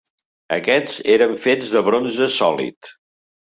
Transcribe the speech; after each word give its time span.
Aquests 0.55 0.95
eren 1.17 1.37
fets 1.45 1.75
de 1.77 1.85
bronze 1.91 2.33
sòlid. 2.41 2.93